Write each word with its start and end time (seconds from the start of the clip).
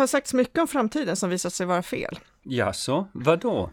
har 0.00 0.06
sagts 0.06 0.34
mycket 0.34 0.58
om 0.58 0.68
framtiden 0.68 1.16
som 1.16 1.30
visat 1.30 1.52
sig 1.52 1.66
vara 1.66 1.82
fel. 1.82 2.18
Jaså, 2.42 3.08
vadå? 3.12 3.70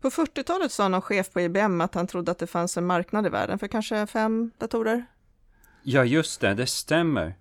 På 0.00 0.10
40-talet 0.10 0.72
sa 0.72 0.88
någon 0.88 1.02
chef 1.02 1.30
på 1.32 1.40
IBM 1.40 1.80
att 1.80 1.94
han 1.94 2.06
trodde 2.06 2.30
att 2.30 2.38
det 2.38 2.46
fanns 2.46 2.76
en 2.76 2.86
marknad 2.86 3.26
i 3.26 3.28
världen 3.28 3.58
för 3.58 3.68
kanske 3.68 4.06
fem 4.06 4.50
datorer. 4.58 5.06
Ja, 5.82 6.04
just 6.04 6.40
det, 6.40 6.54
det 6.54 6.66
stämmer. 6.66 7.34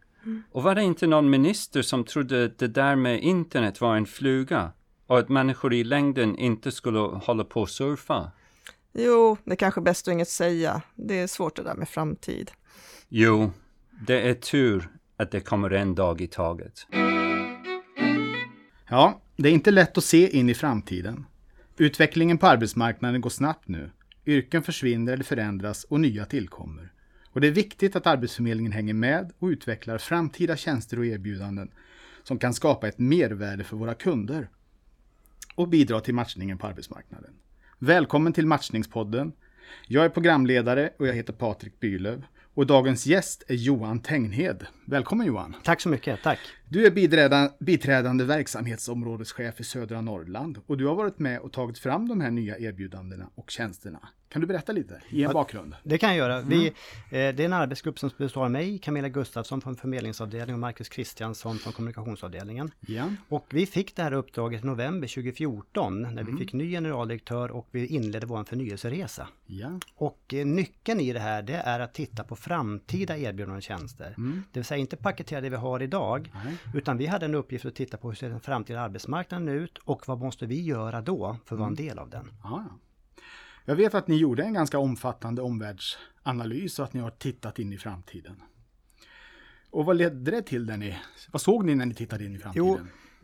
Och 0.52 0.64
var 0.64 0.76
det 0.76 0.84
inte 0.84 1.08
någon 1.08 1.30
minister 1.30 1.82
som 1.82 2.04
trodde 2.04 2.48
det 2.48 2.68
där 2.68 2.96
med 2.96 3.24
internet 3.24 3.82
var 3.82 3.96
en 3.96 4.06
fluga? 4.06 4.72
Och 5.08 5.20
att 5.20 5.30
människor 5.30 5.74
i 5.74 5.84
längden 5.84 6.38
inte 6.38 6.72
skulle 6.72 7.00
hålla 7.00 7.44
på 7.44 7.62
och 7.62 7.70
surfa? 7.70 8.32
Jo, 8.94 9.38
det 9.44 9.52
är 9.52 9.56
kanske 9.56 9.82
bäst 9.82 10.08
att 10.08 10.12
inget 10.12 10.30
säga. 10.30 10.82
Det 10.96 11.20
är 11.20 11.28
svårt 11.28 11.56
det 11.56 11.64
där 11.64 11.76
med 11.76 11.90
framtid. 11.90 12.52
Jo, 13.08 13.52
det 14.08 14.30
är 14.30 14.34
tur 14.34 14.90
att 15.18 15.32
det 15.32 15.40
kommer 15.40 15.70
en 15.70 15.96
dag 15.96 16.22
i 16.22 16.28
taget. 16.28 16.88
Ja, 18.92 19.22
det 19.36 19.50
är 19.50 19.54
inte 19.54 19.72
lätt 19.72 19.98
att 19.98 20.04
se 20.04 20.38
in 20.38 20.50
i 20.50 20.54
framtiden. 20.54 21.26
Utvecklingen 21.78 22.38
på 22.38 22.48
arbetsmarknaden 22.48 23.22
går 23.22 23.30
snabbt 23.30 23.68
nu. 23.68 23.92
Yrken 24.26 24.64
försvinner 24.64 25.14
eller 25.14 25.24
förändras 25.24 25.84
och 25.84 26.00
nya 26.00 26.26
tillkommer. 26.26 26.94
Och 27.32 27.42
det 27.42 27.48
är 27.48 27.52
viktigt 27.52 27.96
att 27.96 28.08
Arbetsförmedlingen 28.08 28.72
hänger 28.72 28.94
med 28.94 29.32
och 29.40 29.48
utvecklar 29.48 29.98
framtida 29.98 30.58
tjänster 30.58 31.00
och 31.00 31.06
erbjudanden 31.06 31.72
som 32.24 32.40
kan 32.40 32.54
skapa 32.54 32.88
ett 32.88 33.00
mervärde 33.00 33.64
för 33.64 33.78
våra 33.78 33.94
kunder 33.94 34.50
och 35.56 35.68
bidra 35.68 36.00
till 36.00 36.14
matchningen 36.14 36.58
på 36.58 36.68
arbetsmarknaden. 36.68 37.34
Välkommen 37.80 38.34
till 38.34 38.48
Matchningspodden. 38.48 39.32
Jag 39.88 40.06
är 40.06 40.10
programledare 40.10 40.90
och 41.00 41.08
jag 41.08 41.14
heter 41.14 41.34
Patrik 41.34 41.80
Bylöv. 41.80 42.24
Och 42.54 42.68
dagens 42.68 43.06
gäst 43.06 43.44
är 43.48 43.56
Johan 43.56 44.00
Tenghed. 44.00 44.68
Välkommen 44.90 45.28
Johan! 45.28 45.56
Tack 45.64 45.82
så 45.82 45.90
mycket, 45.90 46.20
tack! 46.24 46.40
Du 46.70 46.86
är 46.86 46.92
biträdande, 46.92 47.52
biträdande 47.60 48.24
verksamhetsområdeschef 48.24 49.60
i 49.60 49.64
södra 49.64 50.02
Norrland 50.02 50.60
och 50.68 50.78
du 50.78 50.88
har 50.88 50.96
varit 50.96 51.20
med 51.20 51.40
och 51.40 51.52
tagit 51.54 51.80
fram 51.80 52.08
de 52.08 52.22
här 52.22 52.32
nya 52.32 52.58
erbjudandena 52.58 53.30
och 53.36 53.52
tjänsterna. 53.52 54.00
Kan 54.30 54.42
du 54.42 54.48
berätta 54.48 54.72
lite, 54.72 55.02
ge 55.10 55.24
en 55.24 55.34
bakgrund? 55.34 55.76
Det 55.84 55.98
kan 55.98 56.10
jag 56.10 56.18
göra. 56.18 56.42
Vi, 56.42 56.68
eh, 56.68 56.72
det 57.10 57.18
är 57.18 57.42
en 57.42 57.54
arbetsgrupp 57.54 58.00
som 58.00 58.10
består 58.18 58.44
av 58.44 58.52
mig, 58.52 58.80
Camilla 58.80 59.10
Gustafsson 59.10 59.62
från 59.62 59.76
förmedlingsavdelningen 59.76 60.54
och 60.54 60.60
Marcus 60.60 60.90
Kristiansson 60.90 61.60
från 61.60 61.74
kommunikationsavdelningen. 61.74 62.72
Ja. 62.80 63.14
Och 63.30 63.48
vi 63.50 63.66
fick 63.66 63.96
det 63.96 64.04
här 64.04 64.14
uppdraget 64.14 64.64
i 64.64 64.68
november 64.68 65.08
2014 65.08 66.02
när 66.02 66.10
Mm. 66.12 66.26
vi 66.26 66.38
fick 66.38 66.54
ny 66.54 66.72
generaldirektör 66.72 67.52
och 67.52 67.68
vi 67.72 67.86
inledde 67.86 68.28
vår 68.28 68.44
förnyelseresa. 68.44 69.28
Ja. 69.46 69.80
Och 69.96 70.34
eh, 70.34 70.46
nyckeln 70.46 71.00
i 71.00 71.14
det 71.14 71.20
här 71.20 71.42
det 71.42 71.54
är 71.56 71.80
att 71.80 71.94
titta 71.94 72.24
på 72.24 72.36
framtida 72.36 73.18
erbjudanden 73.18 73.58
och 73.58 73.64
tjänster. 73.64 74.14
Mm. 74.18 74.44
Det 74.52 74.60
vill 74.60 74.66
säga 74.66 74.79
inte 74.80 74.98
paketera 74.98 75.42
det 75.42 75.50
vi 75.50 75.56
har 75.56 75.82
idag 75.82 76.32
Nej. 76.46 76.58
utan 76.74 76.98
vi 76.98 77.06
hade 77.06 77.26
en 77.26 77.36
uppgift 77.36 77.66
att 77.66 77.76
titta 77.76 77.98
på 77.98 78.08
hur 78.08 78.16
ser 78.16 78.30
den 78.30 78.40
framtida 78.40 78.82
arbetsmarknaden 78.82 79.48
ut 79.50 79.78
och 79.78 80.08
vad 80.08 80.20
måste 80.20 80.46
vi 80.46 80.62
göra 80.62 81.02
då 81.02 81.38
för 81.46 81.56
att 81.56 81.60
vara 81.60 81.68
en 81.70 81.74
Mm. 81.74 81.88
del 81.88 82.00
av 82.00 82.10
den. 82.10 82.32
Ja, 82.44 82.66
ja. 82.70 82.76
Jag 83.66 83.76
vet 83.76 83.94
att 83.96 84.08
ni 84.08 84.16
gjorde 84.18 84.44
en 84.44 84.54
ganska 84.54 84.80
omfattande 84.80 85.42
omvärldsanalys 85.42 86.80
och 86.80 86.86
att 86.86 86.94
ni 86.94 87.00
har 87.02 87.10
tittat 87.10 87.60
in 87.60 87.74
i 87.74 87.78
framtiden. 87.78 88.42
Och 89.72 89.86
vad 89.86 89.96
ledde 89.96 90.32
det 90.32 90.42
till? 90.42 90.66
Där 90.66 90.78
ni, 90.78 90.98
vad 91.32 91.42
såg 91.42 91.66
ni 91.66 91.76
när 91.76 91.86
ni 91.86 91.94
tittade 91.94 92.26
in 92.26 92.36
i 92.36 92.40
framtiden? 92.40 92.66
Jo, 92.68 92.80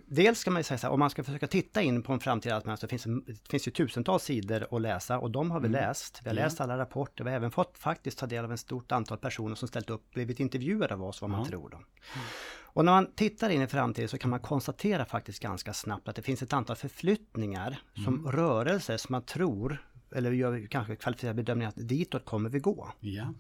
Dels 0.08 0.40
ska 0.40 0.52
man 0.52 0.60
ju 0.60 0.64
säga 0.64 0.78
så 0.78 0.88
här, 0.88 0.94
om 0.94 1.00
man 1.00 1.10
ska 1.10 1.24
försöka 1.24 1.48
titta 1.48 1.82
in 1.82 2.04
på 2.04 2.14
en 2.14 2.20
framtida 2.20 2.78
så 2.78 2.88
finns 2.88 3.04
det, 3.04 3.50
finns 3.50 3.68
ju 3.68 3.72
tusentals 3.72 4.24
sidor 4.24 4.68
att 4.76 4.82
läsa 4.82 5.20
och 5.20 5.32
de 5.32 5.52
har 5.52 5.60
vi 5.60 5.68
läst. 5.70 6.20
Vi 6.24 6.30
har 6.30 6.36
läst 6.36 6.62
alla 6.62 6.78
rapporter, 6.78 7.24
vi 7.24 7.30
har 7.30 7.38
även 7.38 7.52
fått 7.52 7.78
faktiskt 7.78 8.18
ta 8.20 8.26
del 8.26 8.46
av 8.46 8.54
ett 8.54 8.60
stort 8.60 8.92
antal 8.92 9.18
personer 9.18 9.56
som 9.56 9.68
ställt 9.68 9.90
upp, 9.90 10.12
blivit 10.14 10.40
intervjuade 10.40 10.94
av 10.94 11.04
oss 11.04 11.22
vad 11.22 11.30
man 11.30 11.40
Ja. 11.40 11.46
tror 11.48 11.70
dem. 11.70 11.86
Och 12.64 12.86
när 12.86 12.92
man 12.92 13.12
tittar 13.16 13.50
in 13.50 13.62
i 13.62 13.68
framtiden 13.68 14.10
så 14.10 14.18
kan 14.18 14.30
man 14.30 14.40
konstatera 14.40 15.06
faktiskt 15.06 15.40
ganska 15.40 15.74
snabbt 15.74 16.08
att 16.08 16.16
det 16.16 16.22
finns 16.22 16.42
ett 16.42 16.54
antal 16.54 16.76
förflyttningar 16.76 17.78
som 18.04 18.28
rörelser 18.32 18.98
som 18.98 19.14
man 19.14 19.22
tror, 19.22 19.86
eller 20.16 20.32
gör 20.32 20.68
kanske 20.70 20.96
kvalificerad 20.96 21.36
bedömning 21.36 21.68
att 21.68 21.76
ditåt 21.78 22.26
kommer 22.26 22.50
vi 22.50 22.60
gå. 22.60 22.92
Ja. 23.00 23.34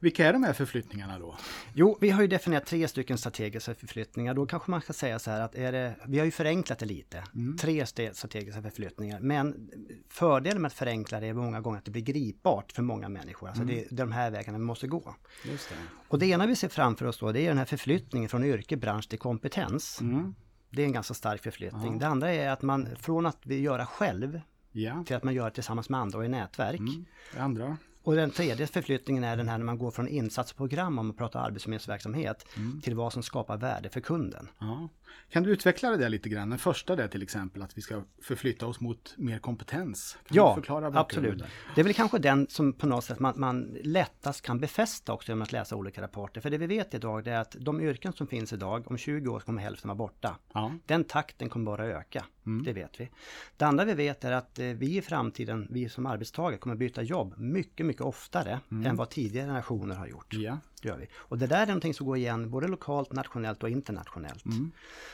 Vilka 0.00 0.26
är 0.28 0.32
de 0.32 0.42
här 0.42 0.52
förflyttningarna 0.52 1.18
då? 1.18 1.36
Jo, 1.74 1.98
vi 2.00 2.10
har 2.10 2.22
ju 2.22 2.28
definierat 2.28 2.66
tre 2.66 2.88
stycken 2.88 3.18
strategiska 3.18 3.74
förflyttningar. 3.74 4.34
Då 4.34 4.46
kanske 4.46 4.70
man 4.70 4.80
ska 4.80 4.92
säga 4.92 5.18
så 5.18 5.30
här 5.30 5.40
att 5.40 5.54
är 5.54 5.72
det, 5.72 5.94
vi 6.06 6.18
har 6.18 6.24
ju 6.24 6.30
förenklat 6.30 6.78
det 6.78 6.86
lite. 6.86 7.24
Tre 7.60 7.80
st- 7.80 8.14
strategiska 8.14 8.62
förflyttningar. 8.62 9.20
Men 9.20 9.70
fördelen 10.08 10.62
med 10.62 10.66
att 10.66 10.72
förenkla 10.72 11.20
det 11.20 11.26
är 11.26 11.34
många 11.34 11.60
gånger 11.60 11.78
att 11.78 11.84
det 11.84 11.90
blir 11.90 12.02
gripbart 12.02 12.72
för 12.72 12.82
många 12.82 13.08
människor. 13.08 13.48
Alltså 13.48 13.64
det, 13.64 13.74
det 13.74 13.94
är 13.94 13.96
de 13.96 14.12
här 14.12 14.30
vägarna 14.30 14.58
vi 14.58 14.64
måste 14.64 14.86
gå. 14.86 15.14
Just 15.44 15.68
det. 15.68 15.74
Och 16.08 16.18
det 16.18 16.26
ena 16.26 16.46
vi 16.46 16.56
ser 16.56 16.68
framför 16.68 17.06
oss 17.06 17.18
då, 17.18 17.32
det 17.32 17.40
är 17.40 17.48
den 17.48 17.58
här 17.58 17.64
förflyttningen 17.64 18.28
från 18.28 18.44
yrke, 18.44 18.76
bransch 18.76 19.08
till 19.08 19.18
kompetens. 19.18 20.00
Mm. 20.00 20.34
Det 20.70 20.82
är 20.82 20.86
en 20.86 20.92
ganska 20.92 21.14
stark 21.14 21.42
förflyttning. 21.42 21.98
Det 21.98 22.06
andra 22.06 22.32
är 22.32 22.50
att 22.50 22.62
man 22.62 22.88
från 22.96 23.26
att 23.26 23.38
vi 23.42 23.60
göra 23.60 23.86
själv 23.86 24.40
Ja. 24.72 25.04
till 25.06 25.16
att 25.16 25.24
man 25.24 25.34
gör 25.34 25.44
det 25.44 25.50
tillsammans 25.54 25.88
med 25.88 26.00
andra 26.00 26.18
och 26.18 26.24
i 26.24 26.28
nätverk. 26.28 26.78
Mm. 26.80 27.04
Det 27.34 27.40
andra? 27.40 27.76
Och 28.06 28.16
den 28.16 28.30
tredje 28.30 28.66
förflyttningen 28.66 29.24
är 29.24 29.36
den 29.36 29.48
här 29.48 29.58
när 29.58 29.64
man 29.64 29.78
går 29.78 29.90
från 29.90 30.08
insatsprogram 30.08 30.98
om 30.98 31.06
man 31.06 31.16
pratar 31.16 31.40
arbetsförmedlingsverksamhet 31.40 32.46
till 32.82 32.94
vad 32.94 33.12
som 33.12 33.22
skapar 33.22 33.56
värde 33.56 33.88
för 33.88 34.00
kunden. 34.00 34.48
Ja. 34.58 34.88
Kan 35.30 35.42
du 35.42 35.50
utveckla 35.50 35.90
det 35.90 35.96
där 35.96 36.08
lite 36.08 36.28
grann? 36.28 36.50
Den 36.50 36.58
första 36.58 36.96
där 36.96 37.08
till 37.08 37.22
exempel, 37.22 37.62
att 37.62 37.78
vi 37.78 37.82
ska 37.82 38.02
förflytta 38.22 38.66
oss 38.66 38.80
mot 38.80 39.14
mer 39.16 39.38
kompetens. 39.38 40.18
Kan 40.26 40.36
Ja, 40.36 40.54
förklara 40.54 41.00
absolut. 41.00 41.38
där? 41.38 41.48
Det 41.74 41.80
är 41.80 41.84
väl 41.84 41.94
kanske 41.94 42.18
den 42.18 42.46
som 42.50 42.72
på 42.72 42.86
något 42.86 43.04
sätt 43.04 43.18
man, 43.18 43.34
man 43.36 43.76
lättast 43.82 44.42
kan 44.42 44.60
befästa 44.60 45.12
också 45.12 45.32
genom 45.32 45.42
att 45.42 45.52
läsa 45.52 45.76
olika 45.76 46.02
rapporter. 46.02 46.40
För 46.40 46.50
det 46.50 46.58
vi 46.58 46.66
vet 46.66 46.94
idag 46.94 47.24
det 47.24 47.30
är 47.30 47.40
att 47.40 47.56
de 47.60 47.80
yrken 47.80 48.12
som 48.12 48.26
finns 48.26 48.52
idag, 48.52 48.90
om 48.90 48.98
20 48.98 49.28
år 49.28 49.40
kommer 49.40 49.62
hälften 49.62 49.88
vara 49.88 49.96
borta. 49.96 50.36
Ja. 50.52 50.72
Den 50.86 51.04
takten 51.04 51.48
kommer 51.48 51.64
bara 51.66 51.86
öka. 51.86 52.24
Mm. 52.46 52.64
Det 52.64 52.72
vet 52.72 53.00
vi. 53.00 53.10
Det 53.56 53.64
andra 53.64 53.84
vi 53.84 53.94
vet 53.94 54.24
är 54.24 54.32
att 54.32 54.58
eh, 54.58 54.66
vi 54.66 54.96
i 54.96 55.02
framtiden, 55.02 55.66
vi 55.70 55.88
som 55.88 56.06
arbetstagare, 56.06 56.58
kommer 56.58 56.76
byta 56.76 57.02
jobb 57.02 57.34
mycket, 57.38 57.86
mycket 57.86 58.02
oftare 58.02 58.60
Mm. 58.70 58.86
än 58.86 58.96
vad 58.96 59.10
tidigare 59.10 59.46
generationer 59.46 59.94
har 59.94 60.06
gjort. 60.06 60.34
Ja. 60.34 60.58
Det 60.82 60.88
gör 60.88 60.96
vi. 60.98 61.06
Och 61.14 61.38
det 61.38 61.46
där 61.46 61.62
är 61.62 61.66
någonting 61.66 61.94
som 61.94 62.06
går 62.06 62.16
igen 62.16 62.50
både 62.50 62.68
lokalt, 62.68 63.12
nationellt 63.12 63.62
och 63.62 63.70
internationellt. 63.70 64.44
Mm. 64.46 64.70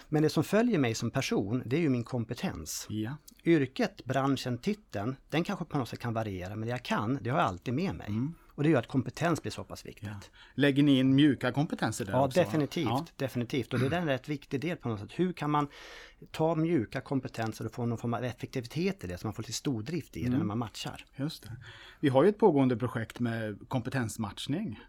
Men 0.08 0.22
det 0.22 0.28
som 0.30 0.44
följer 0.44 0.78
mig 0.78 0.94
som 0.94 1.10
person, 1.10 1.62
det 1.66 1.76
är 1.76 1.80
ju 1.80 1.88
min 1.88 2.04
kompetens. 2.04 2.86
Ja. 2.90 3.16
Yrket, 3.44 4.04
branschen, 4.04 4.58
titeln, 4.58 5.16
den 5.30 5.44
kanske 5.44 5.64
på 5.64 5.78
något 5.78 5.88
sätt 5.88 5.98
kan 5.98 6.14
variera, 6.14 6.56
men 6.56 6.66
det 6.66 6.70
jag 6.70 6.82
kan, 6.82 7.18
det 7.20 7.30
har 7.30 7.38
jag 7.38 7.48
alltid 7.48 7.74
med 7.74 7.94
mig. 7.94 8.08
Och 8.54 8.62
det 8.62 8.68
gör 8.70 8.78
att 8.78 8.86
kompetens 8.88 9.42
blir 9.42 9.52
så 9.52 9.64
pass 9.64 9.86
viktigt. 9.86 10.02
Mm. 10.08 10.14
ja. 10.22 10.28
Lägger 10.54 10.82
ni 10.82 10.98
in 10.98 11.14
mjuka 11.14 11.52
kompetenser 11.52 12.04
där 12.04 12.12
Ja, 12.12 12.24
också? 12.26 12.40
definitivt. 12.40 12.84
Ja. 12.88 13.06
definitivt. 13.16 13.72
Och 13.72 13.80
det 13.80 13.96
är 13.96 14.00
en 14.00 14.06
rätt 14.06 14.28
viktig 14.28 14.60
del 14.60 14.76
på 14.76 14.88
något 14.88 15.00
sätt. 15.00 15.10
Hur 15.14 15.32
kan 15.32 15.50
man 15.50 15.68
ta 16.30 16.54
mjuka 16.54 17.00
kompetenser 17.00 17.66
och 17.66 17.72
få 17.72 17.86
någon 17.86 17.98
form 17.98 18.14
av 18.14 18.24
effektivitet 18.24 19.04
i 19.04 19.06
det 19.06 19.18
så 19.18 19.26
man 19.26 19.34
får 19.34 19.42
lite 19.42 19.52
stordrift 19.52 20.16
i 20.16 20.24
det 20.28 20.36
när 20.36 20.44
man 20.44 20.58
matchar? 20.58 21.04
Just 21.16 21.42
det. 21.42 21.56
Vi 22.00 22.08
har 22.08 22.22
ju 22.22 22.28
ett 22.28 22.38
pågående 22.38 22.76
projekt 22.76 23.20
med 23.20 23.68
kompetensmatchning 23.68 24.80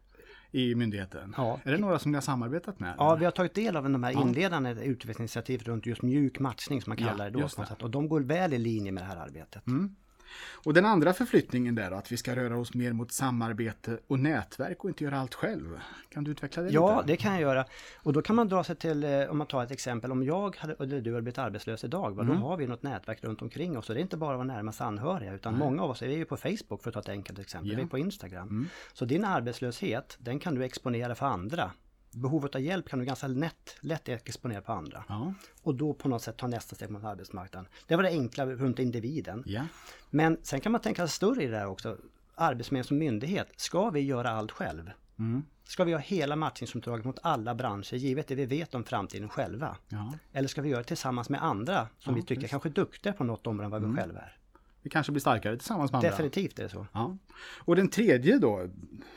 i 0.51 0.75
myndigheten. 0.75 1.33
Ja. 1.37 1.59
Är 1.63 1.71
det 1.71 1.77
några 1.77 1.99
som 1.99 2.11
ni 2.11 2.15
har 2.15 2.21
samarbetat 2.21 2.79
med? 2.79 2.95
Ja, 2.97 3.15
vi 3.15 3.25
har 3.25 3.31
tagit 3.31 3.53
del 3.53 3.77
av 3.77 3.83
de 3.89 4.03
här 4.03 4.11
inledande 4.21 4.69
utvecklingsinitiativ 4.71 5.63
runt 5.63 5.85
just 5.85 6.01
mjuk 6.01 6.39
matchning 6.39 6.81
som 6.81 6.91
man 6.91 6.97
Ja, 7.01 7.07
kallar 7.07 7.29
det 7.31 7.39
då. 7.39 7.47
det. 7.77 7.83
Och 7.83 7.89
de 7.91 8.07
går 8.09 8.21
väl 8.21 8.53
i 8.53 8.57
linje 8.57 8.91
med 8.91 9.03
det 9.03 9.07
här 9.07 9.17
arbetet. 9.17 9.63
Och 10.65 10.73
den 10.73 10.85
andra 10.85 11.13
förflyttningen 11.13 11.75
där 11.75 11.91
då, 11.91 11.97
att 11.97 12.11
vi 12.11 12.17
ska 12.17 12.35
röra 12.35 12.57
oss 12.57 12.73
mer 12.73 12.93
mot 12.93 13.11
samarbete 13.11 13.99
och 14.07 14.19
nätverk 14.19 14.83
och 14.83 14.89
inte 14.89 15.03
göra 15.03 15.19
allt 15.19 15.33
själv. 15.33 15.79
Kan 16.09 16.23
du 16.23 16.31
utveckla 16.31 16.63
det 16.63 16.69
Ja, 16.69 16.95
lite? 16.95 17.07
det 17.07 17.17
kan 17.17 17.31
jag 17.31 17.41
göra. 17.41 17.65
Och 17.95 18.13
då 18.13 18.21
kan 18.21 18.35
man 18.35 18.49
dra 18.49 18.63
sig 18.63 18.75
till, 18.75 19.03
eh, 19.03 19.21
om 19.29 19.37
man 19.37 19.47
tar 19.47 19.63
ett 19.63 19.71
exempel, 19.71 20.11
om 20.11 20.23
jag 20.23 20.55
hade, 20.57 20.73
eller 20.79 21.01
du 21.01 21.11
hade 21.11 21.21
blivit 21.21 21.37
arbetslös 21.37 21.83
idag, 21.83 22.11
Mm. 22.13 22.27
vad 22.27 22.37
då 22.37 22.47
har 22.47 22.57
vi 22.57 22.67
något 22.67 22.83
nätverk 22.83 23.23
runt 23.23 23.41
omkring 23.41 23.77
oss. 23.77 23.89
Och 23.89 23.95
det 23.95 24.01
är 24.01 24.03
inte 24.03 24.17
bara 24.17 24.35
våra 24.37 24.43
närmaste 24.47 24.83
anhöriga, 24.83 25.33
utan 25.33 25.57
många 25.57 25.83
av 25.83 25.89
oss 25.89 26.01
är 26.01 26.07
ju 26.07 26.25
på 26.25 26.37
Facebook 26.37 26.83
för 26.83 26.89
att 26.89 26.93
ta 26.93 26.99
ett 26.99 27.09
enkelt 27.09 27.39
exempel. 27.39 27.69
Mm. 27.71 27.77
vi 27.77 27.83
är 27.83 27.87
på 27.87 27.97
Instagram. 27.97 28.69
Så 28.93 29.05
din 29.05 29.25
arbetslöshet, 29.25 30.17
den 30.19 30.39
kan 30.39 30.55
du 30.55 30.63
exponera 30.63 31.15
för 31.15 31.25
andra. 31.25 31.71
Behovet 32.15 32.55
av 32.55 32.61
hjälp 32.61 32.89
kan 32.89 32.99
du 32.99 33.05
ganska 33.05 33.27
lätt, 33.27 33.75
lätt 33.79 34.09
exponera 34.09 34.61
på 34.61 34.71
andra. 34.71 35.03
Ja, 35.09 35.33
Och 35.63 35.75
då 35.75 35.93
på 35.93 36.07
något 36.09 36.21
sätt 36.21 36.37
ta 36.37 36.47
nästa 36.47 36.75
steg 36.75 36.89
mot 36.89 37.03
arbetsmarknaden. 37.03 37.69
Det 37.87 37.95
var 37.95 38.03
det 38.03 38.09
enkla 38.09 38.45
runt 38.45 38.79
individen. 38.79 39.43
ja. 39.45 39.61
Men 40.09 40.37
sen 40.43 40.61
kan 40.61 40.71
man 40.71 40.81
tänka 40.81 41.07
sig 41.07 41.15
större 41.15 41.43
i 41.43 41.47
det 41.47 41.57
här 41.57 41.67
också. 41.67 41.97
Arbetsförmedlingen 42.35 42.87
som 42.87 42.97
myndighet, 42.97 43.47
ska 43.55 43.89
vi 43.89 43.99
göra 43.99 44.29
allt 44.29 44.51
själv? 44.51 44.91
Mm. 45.19 45.43
Ska 45.63 45.83
vi 45.83 45.93
ha 45.93 45.99
hela 45.99 46.35
matchningsuppdraget 46.35 47.05
mot 47.05 47.19
alla 47.21 47.55
branscher, 47.55 47.93
givet 47.95 48.27
det 48.27 48.35
vi 48.35 48.45
vet 48.45 48.75
om 48.75 48.83
framtiden 48.83 49.29
själva? 49.29 49.77
ja. 49.89 50.13
Eller 50.33 50.47
ska 50.47 50.61
vi 50.61 50.69
göra 50.69 50.81
det 50.81 50.87
tillsammans 50.87 51.29
med 51.29 51.43
andra 51.43 51.87
som 51.99 52.15
vi 52.15 52.21
tycker 52.23 52.47
kanske 52.47 52.69
är 52.69 52.73
duktiga 52.73 53.13
på 53.13 53.23
något 53.23 53.47
område 53.47 53.65
än 53.65 53.71
vad 53.71 53.81
vi 53.81 53.85
Mm. 53.87 53.97
själva 53.97 54.19
är? 54.19 54.37
Vi 54.83 54.89
kanske 54.89 55.11
blir 55.11 55.19
starkare 55.21 55.57
tillsammans 55.57 55.91
med 55.91 55.97
andra. 55.97 56.09
Definitivt 56.09 56.59
är 56.59 56.63
det 56.63 56.69
så. 56.69 56.87
Ja. 56.93 57.17
Och 57.59 57.75
den 57.75 57.87
tredje 57.89 58.37
då, 58.37 58.67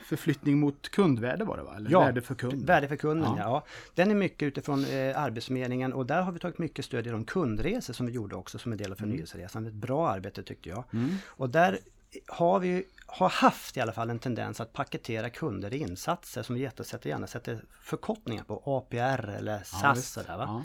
förflyttning 0.05 0.59
mot 0.59 0.89
kundvärde 0.89 1.45
var 1.45 1.57
det 1.57 1.63
va? 1.63 1.75
Eller 1.75 1.91
Ja, 1.91 1.99
värde 1.99 2.21
för 2.21 2.35
kund? 2.35 2.65
Värde 2.65 2.87
för 2.87 2.95
kunden, 2.95 3.29
Ja. 3.29 3.37
ja. 3.37 3.43
ja. 3.43 3.65
Den 3.95 4.11
är 4.11 4.15
mycket 4.15 4.43
utifrån 4.47 4.85
eh, 4.85 5.21
Arbetsförmedlingen 5.21 5.93
och 5.93 6.05
där 6.05 6.21
har 6.21 6.31
vi 6.31 6.39
tagit 6.39 6.57
mycket 6.57 6.85
stöd 6.85 7.07
i 7.07 7.09
de 7.09 7.25
kundresor 7.25 7.93
som 7.93 8.05
vi 8.05 8.11
gjorde 8.11 8.35
också 8.35 8.59
som 8.59 8.71
en 8.71 8.77
del 8.77 8.91
av 8.91 8.97
Mm. 8.97 9.09
förnyelseresan. 9.09 9.65
Ett 9.67 9.73
bra 9.73 10.09
arbete 10.09 10.43
tyckte 10.43 10.69
jag. 10.69 10.83
Och 11.27 11.49
där 11.49 11.79
har 12.27 12.59
vi 12.59 12.83
har 13.05 13.29
haft 13.29 13.77
i 13.77 13.81
alla 13.81 13.91
fall 13.91 14.09
en 14.09 14.19
tendens 14.19 14.61
att 14.61 14.73
paketera 14.73 15.29
kunder 15.29 15.73
i 15.73 15.77
insatser 15.77 16.43
som 16.43 16.57
jättesätter 16.57 17.09
gärna 17.09 17.27
sätter 17.27 17.63
förkortningar 17.81 18.43
på 18.43 18.61
APR 18.65 19.29
eller 19.29 19.63
SAS. 19.63 19.97
visst. 19.97 20.13
sådär, 20.13 20.37
va? 20.37 20.43
Ja. 20.47 20.63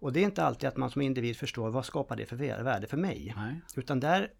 Och 0.00 0.12
det 0.12 0.20
är 0.20 0.24
inte 0.24 0.44
alltid 0.44 0.68
att 0.68 0.76
man 0.76 0.90
som 0.90 1.02
individ 1.02 1.36
förstår 1.36 1.70
vad 1.70 1.84
skapar 1.84 2.16
det 2.16 2.26
för 2.26 2.36
värde 2.36 2.86
för 2.86 2.96
mig. 2.96 3.34
Nej. 3.36 3.60
Utan 3.76 4.00
där 4.00 4.30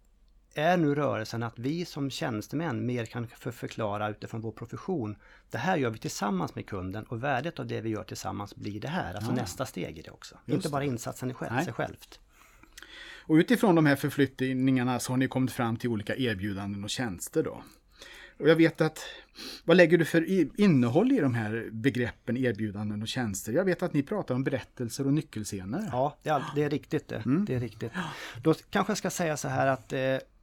är 0.53 0.77
nu 0.77 0.95
rörelsen 0.95 1.43
att 1.43 1.59
vi 1.59 1.85
som 1.85 2.09
tjänstemän 2.09 2.85
mer 2.85 3.05
kan 3.05 3.27
för 3.27 3.51
förklara 3.51 4.09
utifrån 4.09 4.41
vår 4.41 4.51
profession. 4.51 5.15
Det 5.49 5.57
här 5.57 5.77
gör 5.77 5.89
vi 5.89 5.97
tillsammans 5.97 6.55
med 6.55 6.65
kunden 6.65 7.03
och 7.03 7.23
värdet 7.23 7.59
av 7.59 7.67
det 7.67 7.81
vi 7.81 7.89
gör 7.89 8.03
tillsammans 8.03 8.55
blir 8.55 8.79
det 8.79 8.87
här. 8.87 9.13
Alltså 9.13 9.31
Ja. 9.31 9.35
nästa 9.35 9.65
steg 9.65 9.99
i 9.99 10.01
det 10.01 10.11
också. 10.11 10.35
Just 10.45 10.55
Inte 10.55 10.69
bara 10.69 10.83
insatsen 10.83 11.31
i 11.31 11.33
själv, 11.33 11.53
Nej. 11.53 11.65
sig 11.65 11.73
självt. 11.73 12.19
Och 13.23 13.35
utifrån 13.35 13.75
de 13.75 13.85
här 13.85 13.95
förflyttningarna 13.95 14.99
så 14.99 15.11
har 15.13 15.17
ni 15.17 15.27
kommit 15.27 15.51
fram 15.51 15.77
till 15.77 15.89
olika 15.89 16.15
erbjudanden 16.15 16.83
och 16.83 16.89
tjänster 16.89 17.43
då. 17.43 17.63
Och 18.41 18.49
jag 18.49 18.55
vet 18.55 18.81
att, 18.81 18.99
vad 19.65 19.77
lägger 19.77 19.97
du 19.97 20.05
för 20.05 20.25
innehåll 20.61 21.11
i 21.11 21.19
de 21.19 21.33
här 21.33 21.69
begreppen 21.71 22.37
erbjudanden 22.37 23.01
och 23.01 23.07
tjänster? 23.07 23.51
Jag 23.53 23.65
vet 23.65 23.83
att 23.83 23.93
ni 23.93 24.03
pratar 24.03 24.35
om 24.35 24.43
berättelser 24.43 25.07
och 25.07 25.13
nyckelscener. 25.13 25.89
Ja, 25.91 26.17
det 26.23 26.29
är, 26.29 26.43
det 26.55 26.63
är 26.63 26.69
riktigt 26.69 27.07
det. 27.07 27.23
det 27.47 27.55
är 27.55 27.59
riktigt. 27.59 27.91
Då 28.43 28.53
kanske 28.69 28.91
jag 28.91 28.97
ska 28.97 29.09
säga 29.09 29.37
så 29.37 29.47
här 29.47 29.67
att 29.67 29.93
eh, 29.93 29.99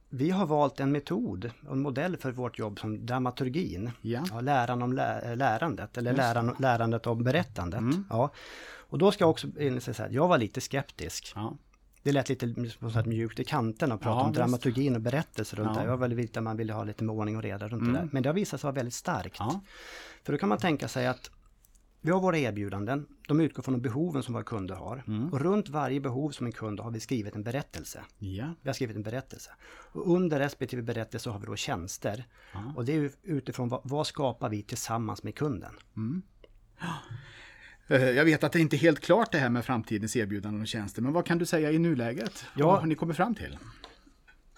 vi 0.09 0.29
har 0.29 0.45
valt 0.45 0.79
en 0.79 0.91
metod 0.91 1.51
och 1.67 1.73
en 1.73 1.79
modell 1.81 2.17
för 2.17 2.31
vårt 2.31 2.59
jobb 2.59 2.79
som 2.79 3.05
dramaturgin. 3.05 3.91
Ja. 4.01 4.41
läran 4.41 4.81
om 4.81 4.93
lä- 4.93 5.35
lärandet 5.35 5.97
eller 5.97 6.13
läran, 6.13 6.55
lärandet 6.59 7.07
om 7.07 7.23
berättandet. 7.23 7.79
Mm. 7.79 8.05
Ja. 8.09 8.31
Och 8.89 8.97
då 8.97 9.11
ska 9.11 9.23
jag 9.23 9.29
också 9.29 9.47
inse 9.59 9.93
så 9.93 10.03
här, 10.03 10.09
jag 10.09 10.27
var 10.27 10.37
lite 10.37 10.61
skeptisk. 10.61 11.31
Ja. 11.35 11.57
Det 12.03 12.11
lät 12.11 12.29
lite 12.29 12.53
på 12.79 12.85
något 12.85 13.05
mjukt 13.05 13.39
i 13.39 13.43
kanten 13.43 13.91
att 13.91 14.01
prata 14.01 14.15
Ja, 14.19 14.21
om 14.23 14.27
visst. 14.29 14.37
dramaturgin 14.37 14.95
och 14.95 15.01
berättelser 15.01 15.57
runt 15.57 15.69
Ja. 15.73 15.79
det. 15.79 15.85
Det 15.85 15.89
var 15.91 15.97
väldigt 15.97 16.19
viktigt 16.19 16.37
att 16.37 16.43
man 16.43 16.57
ville 16.57 16.73
ha 16.73 16.83
lite 16.83 17.03
med 17.03 17.15
ordning 17.15 17.37
och 17.37 17.43
reda 17.43 17.67
runt 17.67 17.81
Mm. 17.81 17.93
det 17.93 17.99
där. 17.99 18.09
Men 18.11 18.23
det 18.23 18.29
har 18.29 18.33
visat 18.33 18.61
sig 18.61 18.67
vara 18.67 18.75
väldigt 18.75 18.93
starkt. 18.93 19.35
Ja. 19.39 19.61
För 20.23 20.31
då 20.33 20.39
kan 20.39 20.49
man 20.49 20.57
tänka 20.57 20.87
sig 20.87 21.07
att 21.07 21.31
vi 22.01 22.11
har 22.11 22.19
våra 22.21 22.37
erbjudanden, 22.37 23.07
de 23.27 23.39
utgår 23.41 23.63
från 23.63 23.73
de 23.73 23.81
behoven 23.81 24.23
som 24.23 24.33
våra 24.33 24.43
kunder 24.43 24.75
har. 24.75 25.03
Mm. 25.07 25.33
Och 25.33 25.41
runt 25.41 25.69
varje 25.69 25.99
behov 25.99 26.29
som 26.31 26.45
en 26.45 26.51
kund 26.51 26.79
har 26.79 26.83
har 26.83 26.91
vi 26.91 26.99
skrivit 26.99 27.35
en 27.35 27.43
berättelse. 27.43 28.01
Ja. 28.17 28.53
Vi 28.61 28.69
har 28.69 28.73
skrivit 28.73 28.95
en 28.95 29.03
berättelse. 29.03 29.51
Och 29.91 30.11
under 30.15 30.39
respektive 30.39 30.81
berättelse 30.81 31.29
har 31.29 31.39
vi 31.39 31.45
då 31.45 31.55
tjänster. 31.55 32.25
Ja. 32.53 32.73
Och 32.75 32.85
det 32.85 32.93
är 32.95 33.11
utifrån 33.23 33.69
vad, 33.69 33.81
vad 33.83 34.07
skapar 34.07 34.49
vi 34.49 34.63
tillsammans 34.63 35.23
med 35.23 35.35
kunden? 35.35 35.73
Eh, 36.81 36.87
Jag 37.89 38.25
vet 38.25 38.43
att 38.43 38.51
det 38.51 38.59
inte 38.59 38.75
är 38.75 38.77
helt 38.77 38.99
klart 38.99 39.31
det 39.31 39.37
här 39.37 39.49
med 39.49 39.65
framtidens 39.65 40.15
erbjudanden 40.15 40.61
och 40.61 40.67
tjänster, 40.67 41.01
men 41.01 41.13
vad 41.13 41.25
kan 41.25 41.37
du 41.37 41.45
säga 41.45 41.71
i 41.71 41.79
nuläget? 41.79 42.45
Ja. 42.55 42.67
Vad 42.67 42.79
har 42.79 42.87
ni 42.87 42.95
kommit 42.95 43.17
fram 43.17 43.35
till? 43.35 43.57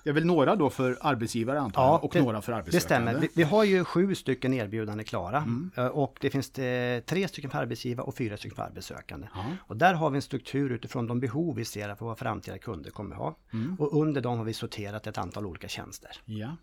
Det 0.04 0.10
är 0.10 0.14
väl 0.14 0.26
några 0.26 0.56
då 0.56 0.70
för 0.70 0.98
arbetsgivare 1.02 1.60
antar 1.60 1.84
jag, 1.84 2.04
och 2.04 2.14
det, 2.14 2.22
några 2.22 2.42
för 2.42 2.52
det 2.52 2.58
arbetssökande? 2.58 3.12
stämmer. 3.12 3.22
Vi, 3.22 3.30
vi 3.36 3.44
har 3.44 3.64
ju 3.64 3.84
sju 3.84 4.16
stycken 4.16 4.54
erbjudanden 4.54 5.06
klara. 5.06 5.38
Mm. 5.38 5.72
Eh, 5.76 5.86
Och 5.86 6.18
det 6.22 6.30
finns 6.30 6.60
eh, 6.60 7.00
tre 7.02 7.28
stycken 7.28 7.50
för 7.52 7.58
arbetsgivare 7.58 8.06
och 8.06 8.16
fyra 8.16 8.38
stycken 8.38 8.56
för 8.56 8.64
arbetssökande. 8.64 9.28
Ja. 9.34 9.46
Och 9.68 9.78
där 9.78 9.94
har 9.94 10.10
vi 10.10 10.16
en 10.16 10.22
struktur 10.22 10.72
utifrån 10.72 11.08
de 11.08 11.20
behov 11.20 11.56
vi 11.56 11.66
ser 11.66 11.90
att 11.90 12.02
våra 12.02 12.16
framtida 12.16 12.58
kunder 12.58 12.92
kommer 12.92 13.16
ha. 13.16 13.38
Mm. 13.54 13.76
Och 13.80 14.02
under 14.02 14.22
dem 14.22 14.38
har 14.38 14.46
vi 14.46 14.54
sorterat 14.54 15.08
ett 15.08 15.18
antal 15.18 15.46
olika 15.46 15.68
tjänster. 15.68 16.12
Ja. 16.26 16.56